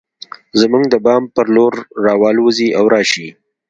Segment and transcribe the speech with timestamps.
[0.59, 1.73] زموږ د بام پر لور
[2.05, 3.27] راوالوزي او راشي